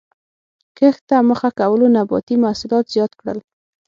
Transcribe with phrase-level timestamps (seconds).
[0.77, 3.39] کښت ته مخه کولو نباتي محصولات زیات کړل